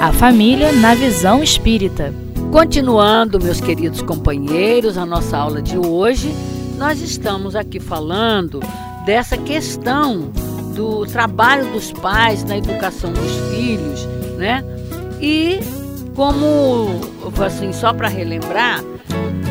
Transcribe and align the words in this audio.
A 0.00 0.14
família 0.14 0.72
na 0.72 0.94
visão 0.94 1.42
espírita. 1.42 2.14
Continuando, 2.50 3.38
meus 3.38 3.60
queridos 3.60 4.00
companheiros, 4.00 4.96
a 4.96 5.04
nossa 5.04 5.36
aula 5.36 5.60
de 5.60 5.76
hoje, 5.76 6.34
nós 6.78 7.02
estamos 7.02 7.54
aqui 7.54 7.78
falando 7.78 8.60
dessa 9.04 9.36
questão 9.36 10.32
do 10.74 11.04
trabalho 11.04 11.70
dos 11.70 11.92
pais 11.92 12.42
na 12.44 12.56
educação 12.56 13.12
dos 13.12 13.30
filhos, 13.50 14.06
né? 14.38 14.64
E 15.20 15.60
como, 16.14 16.98
assim, 17.44 17.70
só 17.70 17.92
para 17.92 18.08
relembrar, 18.08 18.82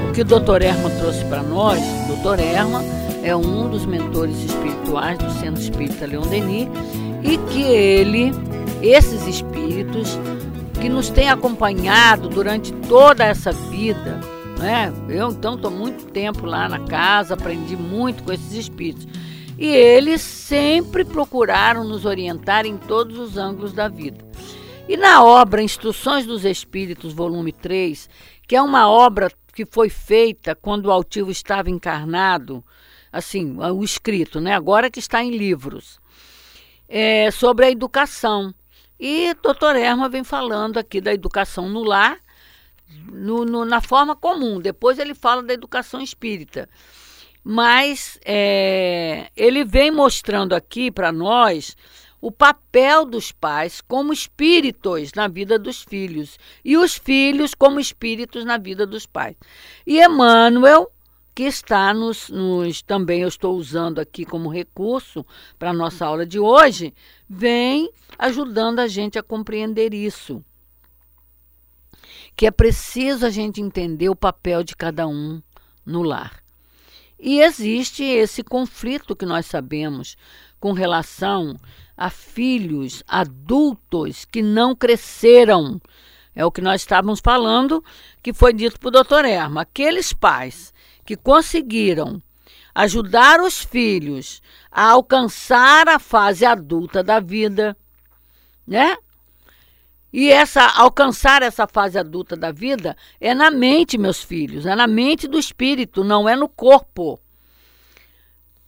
o 0.10 0.12
que 0.14 0.22
o 0.22 0.26
Dr. 0.26 0.64
Erma 0.64 0.90
trouxe 0.90 1.24
para 1.26 1.44
nós, 1.44 1.80
o 2.10 2.16
Dr. 2.16 2.40
Erma 2.40 2.84
é 3.22 3.36
um 3.36 3.70
dos 3.70 3.86
mentores 3.86 4.44
espirituais 4.44 5.20
do 5.20 5.32
Centro 5.34 5.62
Espírita 5.62 6.08
Leon 6.08 6.26
Denis 6.28 6.68
e 7.22 7.38
que 7.38 7.62
ele, 7.62 8.32
esses 8.82 9.28
espíritos 9.28 10.18
que 10.80 10.88
nos 10.88 11.10
têm 11.10 11.30
acompanhado 11.30 12.30
durante 12.30 12.72
toda 12.88 13.26
essa 13.26 13.52
vida, 13.52 14.20
né? 14.58 14.94
Eu 15.10 15.30
então 15.30 15.56
estou 15.56 15.72
muito 15.72 16.06
tempo 16.06 16.46
lá 16.46 16.70
na 16.70 16.80
casa, 16.80 17.34
aprendi 17.34 17.76
muito 17.76 18.24
com 18.24 18.32
esses 18.32 18.54
espíritos. 18.54 19.08
E 19.58 19.68
eles 19.68 20.22
sempre 20.22 21.04
procuraram 21.04 21.84
nos 21.84 22.06
orientar 22.06 22.66
em 22.66 22.78
todos 22.78 23.18
os 23.18 23.36
ângulos 23.36 23.74
da 23.74 23.90
vida. 23.90 24.24
E 24.88 24.96
na 24.96 25.24
obra 25.24 25.62
Instruções 25.62 26.26
dos 26.26 26.46
Espíritos, 26.46 27.14
volume 27.14 27.52
3, 27.52 28.10
que 28.48 28.56
é 28.56 28.62
uma 28.62 28.90
obra 28.90 29.30
que 29.54 29.66
foi 29.66 29.90
feita 29.90 30.56
quando 30.56 30.86
o 30.86 30.92
altivo 30.92 31.30
estava 31.30 31.70
encarnado, 31.70 32.64
assim, 33.12 33.58
o 33.60 33.84
escrito, 33.84 34.40
né? 34.40 34.56
Agora 34.56 34.90
que 34.90 35.00
está 35.00 35.22
em 35.22 35.32
livros, 35.32 36.00
é, 36.88 37.30
sobre 37.30 37.66
a 37.66 37.72
educação. 37.72 38.54
E 39.00 39.34
doutor 39.36 39.76
Erma 39.76 40.10
vem 40.10 40.24
falando 40.24 40.78
aqui 40.78 41.00
da 41.00 41.14
educação 41.14 41.70
no 41.70 41.84
lar, 41.84 42.20
no, 43.12 43.46
no, 43.46 43.64
na 43.64 43.80
forma 43.80 44.16
comum. 44.16 44.60
Depois 44.60 45.00
ele 45.00 45.16
fala 45.16 45.42
da 45.42 45.54
educação 45.54 46.02
espírita. 46.02 46.68
Mas 47.44 48.20
é, 48.26 49.30
ele 49.36 49.64
vem 49.64 49.90
mostrando 49.90 50.54
aqui 50.54 50.92
para 50.92 51.12
nós 51.12 51.78
o 52.22 52.32
papel 52.32 53.06
dos 53.06 53.32
pais 53.32 53.80
como 53.80 54.12
espíritos 54.12 55.14
na 55.14 55.28
vida 55.28 55.58
dos 55.58 55.82
filhos 55.82 56.38
e 56.66 56.76
os 56.76 56.96
filhos 56.96 57.56
como 57.56 57.80
espíritos 57.80 58.44
na 58.44 58.58
vida 58.58 58.86
dos 58.86 59.06
pais. 59.06 59.38
E 59.88 60.04
Emmanuel, 60.04 60.92
que 61.40 61.46
está 61.46 61.94
nos, 61.94 62.28
nos 62.28 62.82
também 62.82 63.22
eu 63.22 63.30
estou 63.30 63.56
usando 63.56 64.00
aqui 64.00 64.26
como 64.26 64.52
recurso 64.52 65.26
para 65.58 65.70
a 65.70 65.74
nossa 65.74 66.06
aula 66.06 66.26
de 66.26 66.38
hoje, 66.38 66.94
vem 67.30 67.90
ajudando 68.18 68.80
a 68.80 68.90
gente 68.90 69.18
a 69.18 69.24
compreender 69.24 69.94
isso. 69.94 70.44
Que 72.36 72.46
é 72.46 72.52
preciso 72.52 73.26
a 73.26 73.30
gente 73.30 73.62
entender 73.62 74.10
o 74.10 74.18
papel 74.18 74.66
de 74.66 74.76
cada 74.76 75.08
um 75.08 75.42
no 75.86 76.04
lar. 76.04 76.44
E 77.18 77.40
existe 77.40 78.04
esse 78.04 78.44
conflito 78.44 79.16
que 79.16 79.26
nós 79.26 79.46
sabemos 79.46 80.18
com 80.60 80.74
relação 80.74 81.56
a 81.96 82.10
filhos 82.10 83.02
adultos 83.08 84.26
que 84.26 84.42
não 84.42 84.76
cresceram. 84.76 85.80
É 86.36 86.46
o 86.46 86.52
que 86.52 86.60
nós 86.60 86.82
estávamos 86.82 87.22
falando, 87.24 87.82
que 88.22 88.34
foi 88.34 88.52
dito 88.52 88.78
para 88.78 88.90
o 88.90 88.92
doutor 88.92 89.24
Erma. 89.24 89.62
Aqueles 89.62 90.12
pais 90.12 90.74
que 91.10 91.16
conseguiram 91.16 92.22
ajudar 92.76 93.42
os 93.42 93.64
filhos 93.64 94.44
a 94.70 94.92
alcançar 94.92 95.90
a 95.90 95.98
fase 95.98 96.46
adulta 96.46 97.02
da 97.02 97.20
vida, 97.20 97.76
né? 98.68 98.96
E 100.14 100.30
essa 100.30 100.68
alcançar 100.80 101.42
essa 101.42 101.66
fase 101.68 101.98
adulta 101.98 102.36
da 102.36 102.52
vida 102.52 102.96
é 103.20 103.34
na 103.34 103.50
mente, 103.50 103.98
meus 103.98 104.24
filhos, 104.24 104.68
é 104.68 104.76
na 104.76 104.86
mente 104.86 105.28
do 105.28 105.40
espírito, 105.40 106.04
não 106.04 106.30
é 106.30 106.36
no 106.36 106.48
corpo. 106.48 107.20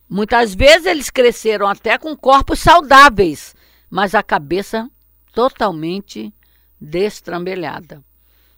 Muitas 0.10 0.56
vezes 0.56 0.88
eles 0.88 1.12
cresceram 1.12 1.68
até 1.68 1.96
com 2.00 2.18
corpos 2.18 2.58
saudáveis, 2.58 3.56
mas 3.88 4.16
a 4.16 4.24
cabeça 4.24 4.90
totalmente 5.32 6.34
destrambelhada, 6.80 8.04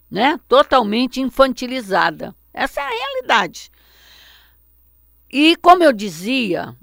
né? 0.10 0.40
Totalmente 0.48 1.20
infantilizada. 1.20 2.34
Essa 2.54 2.80
é 2.80 2.84
a 2.84 2.90
realidade. 2.90 3.73
E 5.36 5.56
como 5.56 5.84
eu 5.84 5.92
dizia 5.92 6.76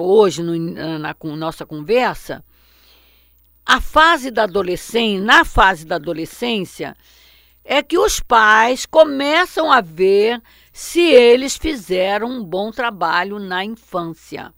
hoje 0.00 0.42
no, 0.42 0.58
na, 0.58 0.98
na 0.98 1.14
nossa 1.36 1.64
conversa, 1.64 2.44
a 3.64 3.80
fase 3.80 4.28
da 4.28 4.42
adolescência, 4.42 5.24
na 5.24 5.44
fase 5.44 5.86
da 5.86 5.94
adolescência, 5.94 6.96
é 7.64 7.80
que 7.80 7.96
os 7.96 8.18
pais 8.18 8.86
começam 8.86 9.70
a 9.70 9.80
ver 9.80 10.42
se 10.72 11.00
eles 11.00 11.56
fizeram 11.56 12.28
um 12.28 12.42
bom 12.42 12.72
trabalho 12.72 13.38
na 13.38 13.64
infância. 13.64 14.52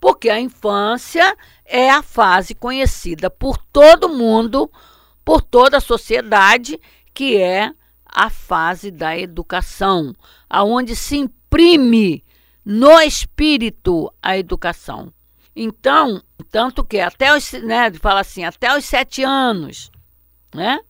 Porque 0.00 0.28
a 0.28 0.40
infância 0.40 1.36
é 1.64 1.88
a 1.88 2.02
fase 2.02 2.52
conhecida 2.52 3.30
por 3.30 3.58
todo 3.58 4.08
mundo, 4.08 4.68
por 5.24 5.40
toda 5.40 5.76
a 5.76 5.80
sociedade, 5.80 6.80
que 7.14 7.36
é 7.36 7.70
a 8.04 8.28
fase 8.28 8.90
da 8.90 9.16
educação, 9.16 10.12
aonde 10.50 10.96
se 10.96 11.16
imprime 11.16 12.24
no 12.66 13.00
espírito 13.00 14.12
a 14.20 14.36
educação. 14.36 15.12
Então, 15.54 16.20
tanto 16.50 16.82
que 16.82 16.98
até 16.98 17.32
os, 17.32 17.52
né, 17.52 17.92
fala 17.92 18.20
assim, 18.20 18.42
até 18.42 18.76
os 18.76 18.84
sete 18.84 19.22
anos, 19.22 19.88
né? 20.52 20.80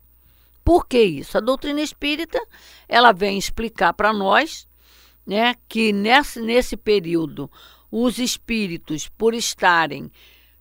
Por 0.64 0.86
que 0.86 1.00
isso? 1.00 1.36
A 1.36 1.40
doutrina 1.40 1.82
espírita, 1.82 2.40
ela 2.88 3.12
vem 3.12 3.36
explicar 3.36 3.92
para 3.92 4.10
nós, 4.10 4.66
né, 5.26 5.54
que 5.68 5.92
nesse, 5.92 6.40
nesse 6.40 6.78
período 6.78 7.50
os 7.92 8.18
espíritos, 8.18 9.08
por 9.08 9.34
estarem 9.34 10.10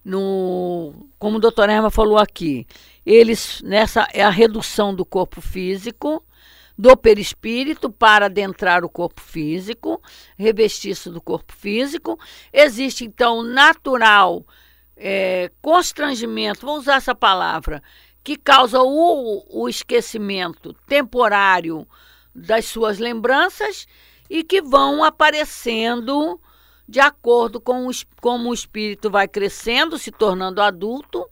no, 0.03 1.07
como 1.17 1.37
o 1.37 1.39
doutor 1.39 1.69
Erma 1.69 1.89
falou 1.89 2.17
aqui, 2.17 2.67
eles 3.05 3.61
nessa 3.63 4.05
é 4.13 4.21
a 4.21 4.29
redução 4.29 4.93
do 4.93 5.05
corpo 5.05 5.39
físico, 5.39 6.21
do 6.77 6.95
perispírito 6.97 7.89
para 7.89 8.25
adentrar 8.25 8.83
o 8.83 8.89
corpo 8.89 9.21
físico, 9.21 10.01
revestir-se 10.37 11.09
do 11.09 11.21
corpo 11.21 11.53
físico. 11.53 12.19
Existe, 12.51 13.05
então, 13.05 13.41
natural 13.41 14.45
é, 14.97 15.51
constrangimento, 15.61 16.65
vou 16.65 16.77
usar 16.77 16.95
essa 16.95 17.15
palavra, 17.15 17.81
que 18.23 18.37
causa 18.37 18.81
o, 18.81 19.45
o 19.49 19.69
esquecimento 19.69 20.73
temporário 20.87 21.87
das 22.33 22.65
suas 22.65 22.97
lembranças 22.97 23.87
e 24.29 24.43
que 24.43 24.61
vão 24.61 25.03
aparecendo 25.03 26.39
de 26.87 26.99
acordo 26.99 27.59
com 27.59 27.87
os, 27.87 28.05
como 28.21 28.49
o 28.49 28.53
espírito 28.53 29.09
vai 29.09 29.27
crescendo, 29.27 29.97
se 29.97 30.11
tornando 30.11 30.61
adulto, 30.61 31.27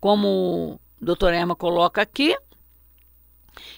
como 0.00 0.80
o 1.00 1.04
doutor 1.04 1.32
Erma 1.32 1.56
coloca 1.56 2.02
aqui, 2.02 2.36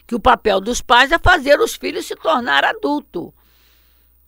que 0.06 0.14
o 0.14 0.20
papel 0.20 0.60
dos 0.60 0.80
pais 0.80 1.12
é 1.12 1.18
fazer 1.18 1.60
os 1.60 1.74
filhos 1.74 2.06
se 2.06 2.16
tornar 2.16 2.64
adulto. 2.64 3.34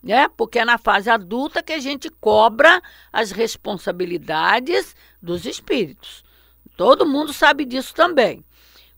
Né? 0.01 0.27
Porque 0.29 0.59
é 0.59 0.65
na 0.65 0.77
fase 0.77 1.09
adulta 1.09 1.63
que 1.63 1.73
a 1.73 1.79
gente 1.79 2.09
cobra 2.09 2.81
as 3.11 3.31
responsabilidades 3.31 4.95
dos 5.21 5.45
espíritos. 5.45 6.23
Todo 6.75 7.05
mundo 7.05 7.31
sabe 7.31 7.65
disso 7.65 7.93
também. 7.93 8.43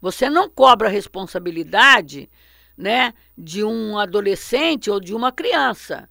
Você 0.02 0.30
não 0.30 0.50
cobra 0.50 0.88
a 0.88 0.92
responsabilidade 0.92 2.30
né, 2.78 3.14
de 3.38 3.64
um 3.64 3.98
adolescente 3.98 4.90
ou 4.90 5.00
de 5.00 5.14
uma 5.14 5.32
criança. 5.32 6.10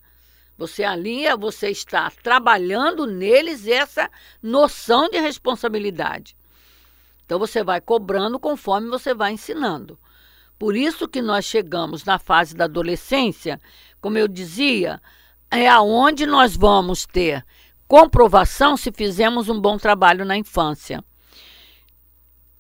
Você 0.56 0.84
alinha, 0.84 1.36
você 1.36 1.70
está 1.70 2.10
trabalhando 2.22 3.06
neles 3.06 3.66
essa 3.66 4.08
noção 4.42 5.08
de 5.08 5.18
responsabilidade. 5.18 6.36
Então 7.24 7.38
você 7.38 7.64
vai 7.64 7.80
cobrando 7.80 8.38
conforme 8.38 8.88
você 8.88 9.12
vai 9.14 9.32
ensinando. 9.32 9.98
Por 10.64 10.74
isso 10.74 11.06
que 11.06 11.20
nós 11.20 11.44
chegamos 11.44 12.04
na 12.04 12.18
fase 12.18 12.56
da 12.56 12.64
adolescência, 12.64 13.60
como 14.00 14.16
eu 14.16 14.26
dizia, 14.26 14.98
é 15.50 15.68
aonde 15.68 16.24
nós 16.24 16.56
vamos 16.56 17.04
ter 17.04 17.44
comprovação 17.86 18.74
se 18.74 18.90
fizemos 18.90 19.50
um 19.50 19.60
bom 19.60 19.76
trabalho 19.76 20.24
na 20.24 20.38
infância. 20.38 21.04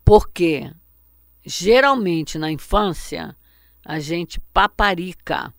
Porque 0.04 0.70
geralmente 1.46 2.36
na 2.36 2.52
infância 2.52 3.34
a 3.82 3.98
gente 3.98 4.38
paparica, 4.52 5.50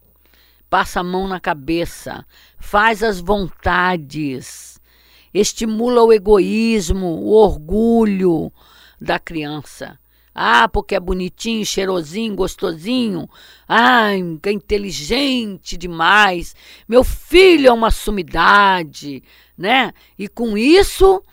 passa 0.70 1.00
a 1.00 1.04
mão 1.04 1.28
na 1.28 1.40
cabeça, 1.40 2.24
faz 2.60 3.02
as 3.02 3.20
vontades, 3.20 4.80
estimula 5.34 6.04
o 6.04 6.14
egoísmo, 6.14 7.08
o 7.08 7.32
orgulho 7.32 8.54
da 9.02 9.18
criança. 9.18 9.98
Ah, 10.38 10.68
porque 10.68 10.96
é 10.96 11.00
bonitinho, 11.00 11.66
cheirosinho, 11.66 12.36
gostosinho. 12.36 13.30
Ai, 13.66 14.20
é 14.44 14.52
inteligente 14.52 15.78
demais. 15.78 16.54
Meu 16.88 17.06
filho 17.06 17.68
é 17.70 17.72
uma 17.72 17.90
sumidade, 17.90 19.24
né? 19.58 19.94
E 20.20 20.28
com 20.28 20.58
isso, 20.58 21.24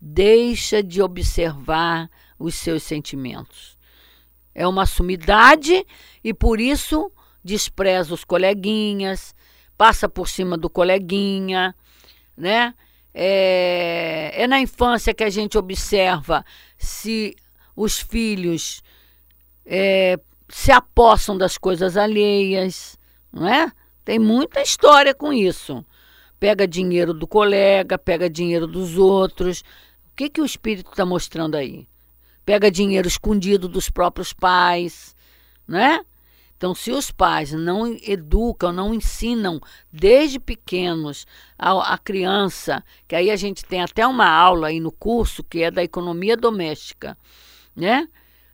deixa 0.00 0.82
de 0.82 1.00
observar 1.00 2.10
os 2.38 2.56
seus 2.56 2.82
sentimentos. 2.82 3.78
é 4.54 4.66
uma 4.66 4.86
sumidade 4.86 5.86
e 6.24 6.34
por 6.34 6.60
isso 6.60 7.12
despreza 7.44 8.12
os 8.12 8.24
coleguinhas, 8.24 9.34
passa 9.76 10.08
por 10.08 10.28
cima 10.28 10.58
do 10.58 10.68
coleguinha, 10.68 11.74
né? 12.36 12.74
É, 13.14 14.32
é 14.34 14.46
na 14.48 14.60
infância 14.60 15.14
que 15.14 15.24
a 15.24 15.30
gente 15.30 15.56
observa 15.56 16.44
se 16.76 17.36
os 17.78 18.00
filhos 18.00 18.82
é, 19.64 20.18
se 20.48 20.72
apossam 20.72 21.38
das 21.38 21.56
coisas 21.56 21.96
alheias, 21.96 22.98
não 23.32 23.46
é? 23.46 23.70
Tem 24.04 24.18
muita 24.18 24.60
história 24.60 25.14
com 25.14 25.32
isso. 25.32 25.84
Pega 26.40 26.66
dinheiro 26.66 27.14
do 27.14 27.26
colega, 27.26 27.96
pega 27.96 28.28
dinheiro 28.28 28.66
dos 28.66 28.96
outros. 28.96 29.60
O 29.60 30.16
que, 30.16 30.28
que 30.28 30.40
o 30.40 30.44
espírito 30.44 30.90
está 30.90 31.06
mostrando 31.06 31.54
aí? 31.54 31.86
Pega 32.44 32.70
dinheiro 32.70 33.06
escondido 33.06 33.68
dos 33.68 33.88
próprios 33.88 34.32
pais, 34.32 35.14
né? 35.66 36.00
Então, 36.56 36.74
se 36.74 36.90
os 36.90 37.12
pais 37.12 37.52
não 37.52 37.86
educam, 38.02 38.72
não 38.72 38.92
ensinam 38.92 39.60
desde 39.92 40.40
pequenos 40.40 41.24
a, 41.56 41.94
a, 41.94 41.98
criança, 41.98 42.82
que 43.06 43.14
aí 43.14 43.30
a 43.30 43.36
gente 43.36 43.64
tem 43.64 43.80
até 43.80 44.04
uma 44.04 44.28
aula 44.28 44.66
aí 44.66 44.80
no 44.80 44.90
curso 44.90 45.44
que 45.44 45.62
é 45.62 45.70
da 45.70 45.84
economia 45.84 46.36
doméstica, 46.36 47.16
né? 47.78 48.08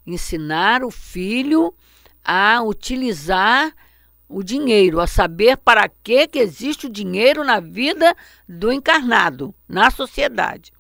Ensinar 0.07 0.85
o 0.85 0.91
filho 0.91 1.75
a 2.23 2.63
utilizar 2.63 3.75
o 4.29 4.43
dinheiro, 4.43 5.01
a 5.01 5.07
saber 5.07 5.57
para 5.57 5.89
que, 5.89 6.29
que 6.29 6.39
existe 6.39 6.87
o 6.87 6.91
dinheiro 6.91 7.43
na 7.43 7.59
vida 7.59 8.15
do 8.49 8.71
encarnado, 8.71 9.55
na 9.67 9.91
sociedade. 9.91 10.73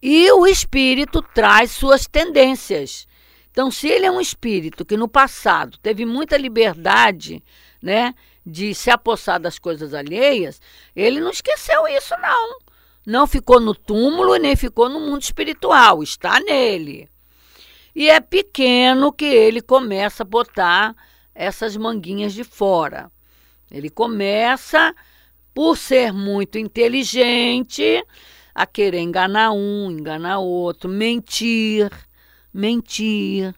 E 0.00 0.30
o 0.32 0.46
espírito 0.46 1.22
traz 1.22 1.70
suas 1.70 2.06
tendências. 2.06 3.06
Então, 3.50 3.70
se 3.70 3.88
ele 3.88 4.06
é 4.06 4.10
um 4.10 4.20
espírito 4.20 4.84
que 4.84 4.96
no 4.96 5.08
passado 5.08 5.78
teve 5.78 6.04
muita 6.04 6.36
liberdade, 6.36 7.42
né, 7.80 8.14
de 8.44 8.74
se 8.74 8.90
apossar 8.90 9.40
das 9.40 9.58
coisas 9.58 9.94
alheias, 9.94 10.60
ele 10.94 11.20
não 11.20 11.30
esqueceu 11.30 11.86
isso 11.88 12.14
não. 12.20 12.58
Não 13.06 13.26
ficou 13.26 13.60
no 13.60 13.74
túmulo 13.74 14.36
nem 14.36 14.56
ficou 14.56 14.88
no 14.88 15.00
mundo 15.00 15.22
espiritual, 15.22 16.02
está 16.02 16.40
nele. 16.40 17.08
E 17.94 18.08
é 18.08 18.20
pequeno 18.20 19.12
que 19.12 19.24
ele 19.24 19.60
começa 19.60 20.22
a 20.22 20.26
botar 20.26 20.96
essas 21.34 21.76
manguinhas 21.76 22.32
de 22.32 22.42
fora. 22.42 23.10
Ele 23.70 23.90
começa, 23.90 24.94
por 25.52 25.76
ser 25.76 26.12
muito 26.12 26.58
inteligente, 26.58 28.04
a 28.54 28.66
querer 28.66 29.00
enganar 29.00 29.52
um, 29.52 29.90
enganar 29.90 30.38
outro, 30.38 30.88
mentir, 30.88 31.90
mentir. 32.52 33.54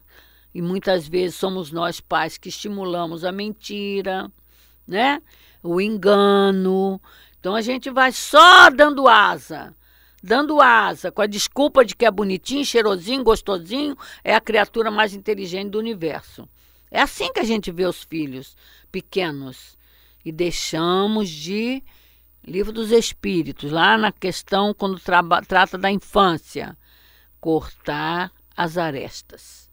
E 0.54 0.62
muitas 0.62 1.06
vezes 1.06 1.37
somos 1.37 1.70
nós 1.70 2.00
pais 2.00 2.38
que 2.38 2.48
estimulamos 2.48 3.25
a 3.25 3.31
mentira, 3.31 4.31
né? 4.87 5.20
O 5.62 5.81
engano. 5.81 7.00
Então 7.46 7.54
a 7.54 7.60
gente 7.60 7.88
vai 7.90 8.10
só 8.10 8.69
dando 8.70 9.06
asa, 9.06 9.72
dando 10.20 10.60
asa, 10.60 11.12
com 11.12 11.22
a 11.22 11.28
desculpa 11.28 11.84
de 11.84 11.94
que 11.94 12.04
é 12.04 12.10
bonitinho, 12.10 12.64
cheirosinho, 12.64 13.22
gostosinho, 13.22 13.96
é 14.25 14.34
a 14.34 14.40
criatura 14.40 14.90
mais 14.90 15.14
inteligente 15.14 15.70
do 15.70 15.78
universo. 15.78 16.48
É 16.90 17.00
assim 17.00 17.32
que 17.32 17.38
a 17.38 17.44
gente 17.44 17.70
vê 17.70 17.84
os 17.84 18.02
filhos 18.02 18.56
pequenos. 18.90 19.78
E 20.25 20.32
deixamos 20.32 21.31
de. 21.31 21.84
Livro 22.44 22.72
dos 22.72 22.90
Espíritos, 22.90 23.70
lá 23.70 23.96
na 23.96 24.10
questão, 24.10 24.75
quando 24.75 25.00
trata 25.46 25.78
da 25.78 25.88
infância, 25.88 26.76
cortar 27.40 28.32
as 28.56 28.76
arestas, 28.76 29.70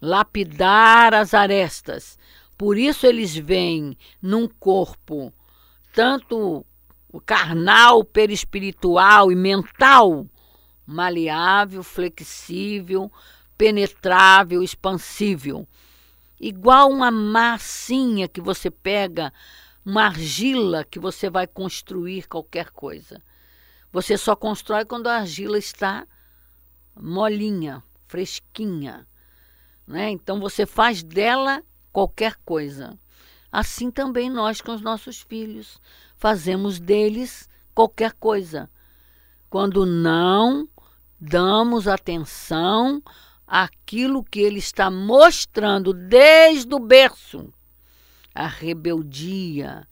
lapidar 0.00 1.12
as 1.12 1.34
arestas. 1.34 2.18
Por 2.56 2.78
isso 2.78 3.06
eles 3.06 3.36
vêm 3.36 3.98
num 4.22 4.48
corpo 4.48 5.30
tanto 5.94 6.66
carnal, 7.24 8.04
perispiritual 8.04 9.30
e 9.30 9.36
mental, 9.36 10.26
maleável, 10.84 11.82
flexível, 11.82 13.10
penetrável, 13.56 14.62
expansível 14.62 15.66
igual 16.46 16.90
uma 16.90 17.10
massinha 17.10 18.28
que 18.28 18.40
você 18.40 18.70
pega, 18.70 19.32
uma 19.84 20.04
argila 20.04 20.84
que 20.84 20.98
você 20.98 21.30
vai 21.30 21.46
construir 21.46 22.28
qualquer 22.28 22.70
coisa. 22.70 23.22
Você 23.90 24.18
só 24.18 24.36
constrói 24.36 24.84
quando 24.84 25.06
a 25.06 25.16
argila 25.16 25.56
está 25.56 26.06
molinha, 26.94 27.82
fresquinha. 28.06 29.06
Né? 29.86 30.10
Então 30.10 30.38
você 30.38 30.66
faz 30.66 31.02
dela 31.02 31.62
qualquer 31.92 32.36
coisa. 32.44 32.98
Assim 33.54 33.88
também 33.88 34.28
nós 34.28 34.60
com 34.60 34.74
os 34.74 34.80
nossos 34.80 35.20
filhos 35.20 35.80
fazemos 36.16 36.80
deles 36.80 37.48
qualquer 37.72 38.12
coisa. 38.14 38.68
Quando 39.48 39.86
não 39.86 40.68
damos 41.20 41.86
atenção 41.86 43.00
aquilo 43.46 44.24
que 44.24 44.40
ele 44.40 44.58
está 44.58 44.90
mostrando 44.90 45.92
desde 45.92 46.74
o 46.74 46.80
berço 46.80 47.54
a 48.34 48.48
rebeldia. 48.48 49.86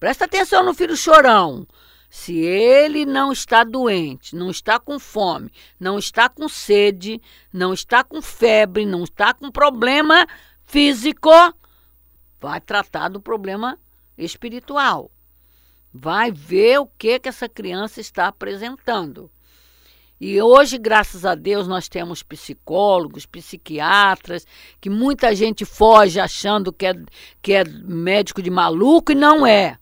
Presta 0.00 0.24
atenção 0.24 0.64
no 0.64 0.74
filho 0.74 0.96
chorão. 0.96 1.68
Se 2.10 2.38
ele 2.38 3.06
não 3.06 3.30
está 3.30 3.62
doente, 3.62 4.34
não 4.34 4.50
está 4.50 4.80
com 4.80 4.98
fome, 4.98 5.52
não 5.78 5.96
está 5.96 6.28
com 6.28 6.48
sede, 6.48 7.22
não 7.52 7.72
está 7.72 8.02
com 8.02 8.20
febre, 8.20 8.84
não 8.84 9.04
está 9.04 9.32
com 9.32 9.48
problema 9.48 10.26
físico, 10.64 11.30
vai 12.40 12.60
tratar 12.60 13.08
do 13.08 13.20
problema 13.20 13.78
espiritual. 14.16 15.10
Vai 15.92 16.30
ver 16.30 16.78
o 16.78 16.86
que 16.86 17.18
que 17.18 17.28
essa 17.28 17.48
criança 17.48 18.00
está 18.00 18.28
apresentando. 18.28 19.30
E 20.20 20.40
hoje, 20.40 20.76
graças 20.76 21.24
a 21.24 21.34
Deus, 21.34 21.66
nós 21.66 21.88
temos 21.88 22.22
psicólogos, 22.22 23.24
psiquiatras, 23.24 24.46
que 24.80 24.90
muita 24.90 25.34
gente 25.34 25.64
foge 25.64 26.20
achando 26.20 26.72
que 26.72 26.86
é, 26.86 26.94
que 27.40 27.54
é 27.54 27.64
médico 27.64 28.42
de 28.42 28.50
maluco 28.50 29.12
e 29.12 29.14
não 29.14 29.46
é. 29.46 29.78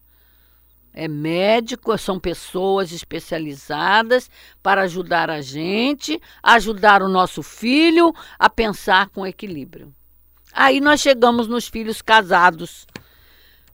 É 0.92 1.06
médico, 1.09 1.97
são 1.99 2.18
pessoas 2.18 2.92
especializadas 2.92 4.30
para 4.62 4.82
ajudar 4.82 5.28
a 5.28 5.40
gente, 5.40 6.21
ajudar 6.42 7.02
o 7.02 7.09
nosso 7.09 7.42
filho 7.42 8.12
a 8.38 8.49
pensar 8.49 9.09
com 9.11 9.26
equilíbrio. 9.26 9.94
Aí 10.52 10.81
nós 10.81 11.00
chegamos 11.00 11.47
nos 11.47 11.69
filhos 11.69 12.02
casados. 12.02 12.87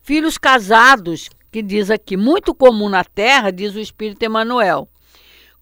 Filhos 0.02 0.37
casados, 0.37 1.31
que 1.50 1.62
diz 1.62 1.90
aqui, 1.90 2.16
muito 2.16 2.54
comum 2.54 2.88
na 2.88 3.04
Terra, 3.04 3.50
diz 3.50 3.75
o 3.75 3.81
Espírito 3.81 4.23
Emanuel 4.23 4.88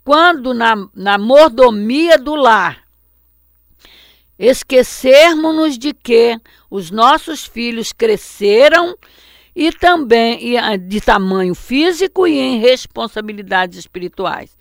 quando 0.04 0.52
na, 0.52 0.74
na 0.94 1.18
mordomia 1.18 2.18
do 2.18 2.34
lar 2.34 2.82
esquecermos-nos 4.38 5.78
de 5.78 5.92
que 5.92 6.36
os 6.68 6.90
nossos 6.90 7.44
filhos 7.44 7.92
cresceram 7.92 8.96
e 9.54 9.70
também 9.70 10.58
ah, 10.58 10.76
de 10.76 11.00
tamanho 11.00 11.54
físico 11.54 12.26
e 12.26 12.36
em 12.36 12.58
responsabilidades 12.58 13.78
espirituais. 13.78 14.56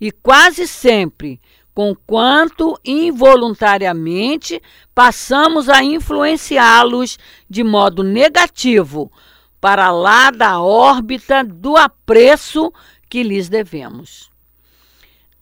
E 0.00 0.10
quase 0.10 0.66
sempre, 0.66 1.40
conquanto 1.74 2.78
involuntariamente, 2.84 4.60
passamos 4.94 5.68
a 5.68 5.82
influenciá-los 5.82 7.18
de 7.48 7.64
modo 7.64 8.02
negativo 8.02 9.10
para 9.60 9.90
lá 9.90 10.30
da 10.30 10.60
órbita 10.60 11.42
do 11.42 11.76
apreço 11.76 12.72
que 13.08 13.22
lhes 13.22 13.48
devemos 13.48 14.32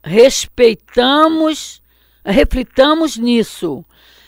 respeitamos, 0.03 1.83
reflitamos 2.25 3.17
nisso, 3.17 3.85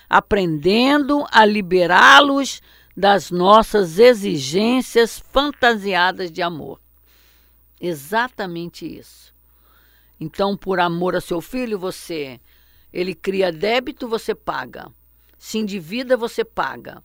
aprendendo 0.09 1.27
a 1.31 1.45
liberá-los 1.45 2.61
das 2.97 3.31
nossas 3.31 3.99
exigências 3.99 5.19
fantasiadas 5.19 6.31
de 6.31 6.43
amor. 6.43 6.81
Exatamente 7.81 8.87
isso. 8.87 9.33
Então, 10.23 10.57
por 10.57 10.79
amor 10.79 11.17
a 11.17 11.21
seu 11.21 11.41
filho, 11.41 11.77
você 11.77 12.41
ele 12.93 13.13
cria 13.13 13.51
débito, 13.51 14.07
você 14.07 14.37
paga. 14.37 14.89
Se 15.37 15.59
endivida, 15.59 16.17
você 16.17 16.45
paga. 16.45 17.03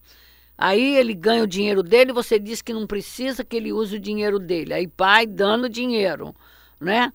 Aí 0.56 0.96
ele 0.96 1.16
ganha 1.16 1.44
o 1.44 1.48
dinheiro 1.48 1.82
dele, 1.82 2.14
você 2.14 2.38
diz 2.38 2.62
que 2.62 2.74
não 2.74 2.86
precisa 2.86 3.44
que 3.44 3.56
ele 3.56 3.74
use 3.74 3.96
o 3.96 4.00
dinheiro 4.00 4.38
dele. 4.38 4.72
Aí 4.72 4.88
pai 4.88 5.26
dando 5.26 5.68
dinheiro, 5.68 6.36
né? 6.80 7.12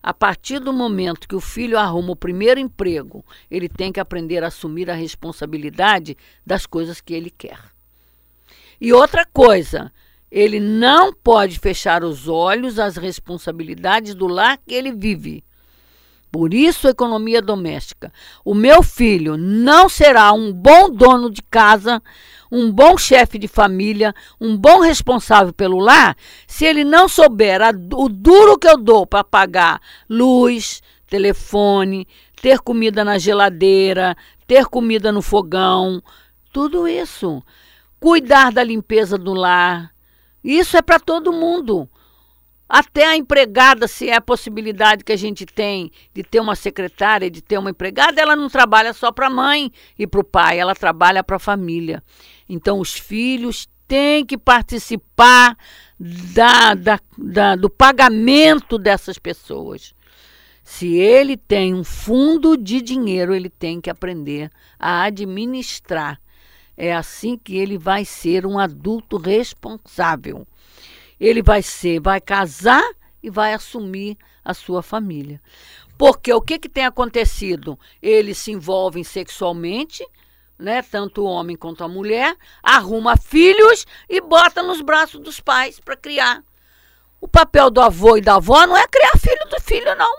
A 0.00 0.14
partir 0.14 0.60
do 0.60 0.72
momento 0.72 1.26
que 1.26 1.34
o 1.34 1.40
filho 1.40 1.76
arruma 1.76 2.12
o 2.12 2.16
primeiro 2.16 2.60
emprego, 2.60 3.24
ele 3.50 3.68
tem 3.68 3.92
que 3.92 3.98
aprender 3.98 4.44
a 4.44 4.48
assumir 4.48 4.88
a 4.88 4.94
responsabilidade 4.94 6.16
das 6.46 6.66
coisas 6.66 7.00
que 7.00 7.14
ele 7.14 7.30
quer. 7.30 7.58
E 8.80 8.92
outra 8.92 9.26
coisa, 9.26 9.92
ele 10.32 10.58
não 10.58 11.12
pode 11.12 11.58
fechar 11.58 12.02
os 12.02 12.26
olhos 12.26 12.78
às 12.78 12.96
responsabilidades 12.96 14.14
do 14.14 14.26
lar 14.26 14.56
que 14.56 14.74
ele 14.74 14.90
vive. 14.90 15.44
Por 16.30 16.54
isso, 16.54 16.88
economia 16.88 17.42
doméstica. 17.42 18.10
O 18.42 18.54
meu 18.54 18.82
filho 18.82 19.36
não 19.36 19.90
será 19.90 20.32
um 20.32 20.50
bom 20.50 20.88
dono 20.88 21.30
de 21.30 21.42
casa, 21.42 22.02
um 22.50 22.72
bom 22.72 22.96
chefe 22.96 23.38
de 23.38 23.46
família, 23.46 24.14
um 24.40 24.56
bom 24.56 24.80
responsável 24.80 25.52
pelo 25.52 25.78
lar, 25.78 26.16
se 26.46 26.64
ele 26.64 26.82
não 26.82 27.10
souber 27.10 27.60
a, 27.60 27.68
o 27.68 28.08
duro 28.08 28.58
que 28.58 28.66
eu 28.66 28.78
dou 28.78 29.06
para 29.06 29.22
pagar 29.22 29.82
luz, 30.08 30.80
telefone, 31.06 32.08
ter 32.40 32.60
comida 32.60 33.04
na 33.04 33.18
geladeira, 33.18 34.16
ter 34.46 34.64
comida 34.64 35.12
no 35.12 35.20
fogão, 35.20 36.02
tudo 36.50 36.88
isso. 36.88 37.42
Cuidar 38.00 38.50
da 38.50 38.64
limpeza 38.64 39.18
do 39.18 39.34
lar. 39.34 39.91
Isso 40.42 40.76
é 40.76 40.82
para 40.82 40.98
todo 40.98 41.32
mundo. 41.32 41.88
Até 42.68 43.06
a 43.06 43.16
empregada, 43.16 43.86
se 43.86 44.08
é 44.08 44.16
a 44.16 44.20
possibilidade 44.20 45.04
que 45.04 45.12
a 45.12 45.16
gente 45.16 45.44
tem 45.44 45.92
de 46.14 46.22
ter 46.22 46.40
uma 46.40 46.56
secretária, 46.56 47.30
de 47.30 47.42
ter 47.42 47.58
uma 47.58 47.70
empregada, 47.70 48.20
ela 48.20 48.34
não 48.34 48.48
trabalha 48.48 48.94
só 48.94 49.12
para 49.12 49.26
a 49.26 49.30
mãe 49.30 49.70
e 49.98 50.06
para 50.06 50.20
o 50.20 50.24
pai, 50.24 50.58
ela 50.58 50.74
trabalha 50.74 51.22
para 51.22 51.36
a 51.36 51.38
família. 51.38 52.02
Então, 52.48 52.80
os 52.80 52.94
filhos 52.94 53.68
têm 53.86 54.24
que 54.24 54.38
participar 54.38 55.54
da, 56.00 56.72
da, 56.72 56.98
da, 57.18 57.56
do 57.56 57.68
pagamento 57.68 58.78
dessas 58.78 59.18
pessoas. 59.18 59.94
Se 60.64 60.94
ele 60.94 61.36
tem 61.36 61.74
um 61.74 61.84
fundo 61.84 62.56
de 62.56 62.80
dinheiro, 62.80 63.34
ele 63.34 63.50
tem 63.50 63.82
que 63.82 63.90
aprender 63.90 64.50
a 64.78 65.02
administrar. 65.02 66.18
É 66.76 66.94
assim 66.94 67.36
que 67.36 67.56
ele 67.56 67.78
vai 67.78 68.04
ser 68.04 68.46
um 68.46 68.58
adulto 68.58 69.16
responsável 69.16 70.46
ele 71.22 71.40
vai 71.40 71.62
ser, 71.62 72.00
vai 72.00 72.20
casar 72.20 72.82
e 73.22 73.30
vai 73.30 73.54
assumir 73.54 74.18
a 74.44 74.52
sua 74.52 74.82
família. 74.82 75.40
Porque 75.96 76.32
o 76.32 76.40
que, 76.40 76.58
que 76.58 76.68
tem 76.68 76.84
acontecido? 76.84 77.78
Eles 78.02 78.38
se 78.38 78.50
envolvem 78.50 79.04
sexualmente, 79.04 80.04
né? 80.58 80.82
Tanto 80.82 81.22
o 81.22 81.26
homem 81.26 81.54
quanto 81.56 81.84
a 81.84 81.88
mulher, 81.88 82.36
arruma 82.60 83.16
filhos 83.16 83.86
e 84.08 84.20
bota 84.20 84.64
nos 84.64 84.82
braços 84.82 85.20
dos 85.20 85.38
pais 85.38 85.78
para 85.78 85.96
criar. 85.96 86.42
O 87.20 87.28
papel 87.28 87.70
do 87.70 87.80
avô 87.80 88.16
e 88.16 88.20
da 88.20 88.34
avó 88.34 88.66
não 88.66 88.76
é 88.76 88.84
criar 88.88 89.16
filho 89.16 89.48
do 89.48 89.60
filho, 89.60 89.94
não. 89.94 90.12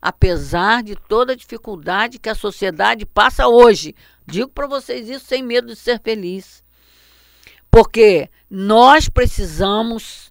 Apesar 0.00 0.84
de 0.84 0.94
toda 0.94 1.32
a 1.32 1.36
dificuldade 1.36 2.20
que 2.20 2.28
a 2.28 2.34
sociedade 2.36 3.04
passa 3.04 3.48
hoje. 3.48 3.92
Digo 4.30 4.50
para 4.50 4.66
vocês 4.66 5.08
isso 5.08 5.24
sem 5.24 5.42
medo 5.42 5.68
de 5.68 5.76
ser 5.76 5.98
feliz. 6.00 6.62
Porque 7.70 8.30
nós 8.50 9.08
precisamos 9.08 10.30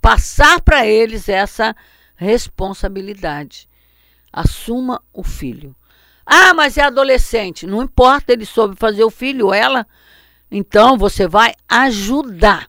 passar 0.00 0.60
para 0.60 0.84
eles 0.84 1.28
essa 1.28 1.74
responsabilidade. 2.16 3.68
Assuma 4.32 5.00
o 5.12 5.22
filho. 5.22 5.74
Ah, 6.24 6.52
mas 6.52 6.76
é 6.76 6.82
adolescente. 6.82 7.64
Não 7.64 7.84
importa, 7.84 8.32
ele 8.32 8.44
soube 8.44 8.74
fazer 8.74 9.04
o 9.04 9.10
filho, 9.10 9.54
ela. 9.54 9.86
Então 10.50 10.98
você 10.98 11.28
vai 11.28 11.54
ajudar, 11.68 12.68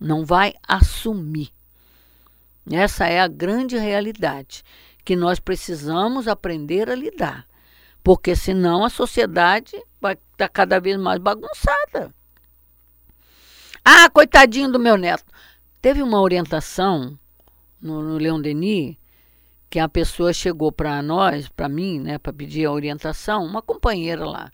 não 0.00 0.24
vai 0.24 0.54
assumir. 0.66 1.50
Essa 2.70 3.06
é 3.06 3.20
a 3.20 3.28
grande 3.28 3.76
realidade 3.76 4.64
que 5.04 5.14
nós 5.14 5.38
precisamos 5.38 6.26
aprender 6.26 6.88
a 6.88 6.94
lidar. 6.94 7.46
Porque 8.08 8.34
senão 8.34 8.86
a 8.86 8.88
sociedade 8.88 9.76
vai 10.00 10.14
estar 10.14 10.24
tá 10.38 10.48
cada 10.48 10.80
vez 10.80 10.96
mais 10.96 11.18
bagunçada. 11.18 12.10
Ah, 13.84 14.08
coitadinho 14.08 14.72
do 14.72 14.78
meu 14.78 14.96
neto. 14.96 15.30
Teve 15.78 16.02
uma 16.02 16.18
orientação 16.18 17.18
no, 17.78 18.00
no 18.00 18.16
Leon 18.16 18.40
Denis 18.40 18.96
que 19.68 19.78
a 19.78 19.86
pessoa 19.90 20.32
chegou 20.32 20.72
para 20.72 21.02
nós, 21.02 21.50
para 21.50 21.68
mim, 21.68 22.00
né, 22.00 22.16
para 22.16 22.32
pedir 22.32 22.64
a 22.64 22.72
orientação, 22.72 23.44
uma 23.44 23.60
companheira 23.60 24.24
lá, 24.24 24.50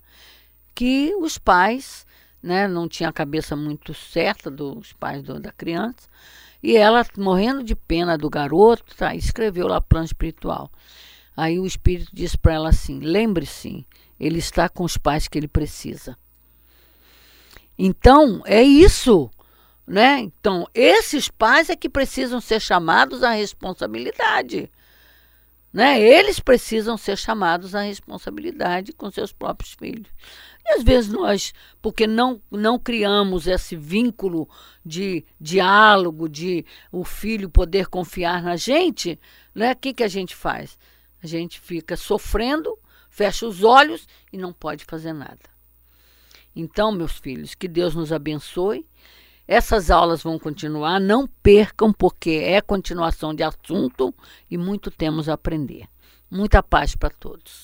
que 0.74 1.14
os 1.20 1.38
pais, 1.38 2.04
né, 2.42 2.66
não 2.66 2.88
tinha 2.88 3.08
a 3.08 3.12
cabeça 3.12 3.54
muito 3.54 3.94
certa 3.94 4.50
dos 4.50 4.92
pais 4.94 5.22
do, 5.22 5.38
da 5.38 5.52
criança, 5.52 6.08
e 6.60 6.76
ela, 6.76 7.06
morrendo 7.16 7.62
de 7.62 7.76
pena 7.76 8.18
do 8.18 8.28
garoto, 8.28 8.96
tá, 8.96 9.14
escreveu 9.14 9.68
lá 9.68 9.80
plano 9.80 10.06
espiritual. 10.06 10.68
Aí 11.36 11.58
o 11.58 11.66
espírito 11.66 12.10
disse 12.12 12.38
para 12.38 12.54
ela 12.54 12.68
assim: 12.68 13.00
lembre-se, 13.00 13.86
ele 14.18 14.38
está 14.38 14.68
com 14.68 14.84
os 14.84 14.96
pais 14.96 15.28
que 15.28 15.38
ele 15.38 15.48
precisa. 15.48 16.16
Então, 17.78 18.42
é 18.44 18.62
isso. 18.62 19.30
Né? 19.86 20.20
Então, 20.20 20.66
esses 20.72 21.28
pais 21.28 21.68
é 21.68 21.76
que 21.76 21.88
precisam 21.88 22.40
ser 22.40 22.60
chamados 22.60 23.22
à 23.22 23.32
responsabilidade. 23.32 24.70
Né? 25.72 26.00
Eles 26.00 26.38
precisam 26.38 26.96
ser 26.96 27.18
chamados 27.18 27.74
à 27.74 27.82
responsabilidade 27.82 28.92
com 28.92 29.10
seus 29.10 29.32
próprios 29.32 29.74
filhos. 29.74 30.06
E 30.64 30.74
às 30.74 30.82
vezes 30.82 31.12
nós, 31.12 31.52
porque 31.82 32.06
não, 32.06 32.40
não 32.50 32.78
criamos 32.78 33.46
esse 33.46 33.76
vínculo 33.76 34.48
de 34.86 35.24
diálogo, 35.38 36.28
de 36.28 36.64
o 36.90 37.04
filho 37.04 37.50
poder 37.50 37.88
confiar 37.88 38.42
na 38.42 38.56
gente, 38.56 39.20
né? 39.54 39.72
o 39.72 39.76
que, 39.76 39.92
que 39.92 40.04
a 40.04 40.08
gente 40.08 40.34
faz? 40.34 40.78
A 41.24 41.26
gente 41.26 41.58
fica 41.58 41.96
sofrendo, 41.96 42.78
fecha 43.08 43.46
os 43.46 43.64
olhos 43.64 44.06
e 44.30 44.36
não 44.36 44.52
pode 44.52 44.84
fazer 44.84 45.14
nada. 45.14 45.40
Então, 46.54 46.92
meus 46.92 47.16
filhos, 47.16 47.54
que 47.54 47.66
Deus 47.66 47.94
nos 47.94 48.12
abençoe. 48.12 48.86
Essas 49.48 49.90
aulas 49.90 50.22
vão 50.22 50.38
continuar, 50.38 51.00
não 51.00 51.26
percam, 51.26 51.94
porque 51.94 52.42
é 52.44 52.60
continuação 52.60 53.32
de 53.32 53.42
assunto 53.42 54.14
e 54.50 54.58
muito 54.58 54.90
temos 54.90 55.26
a 55.26 55.32
aprender. 55.32 55.88
Muita 56.30 56.62
paz 56.62 56.94
para 56.94 57.08
todos. 57.08 57.62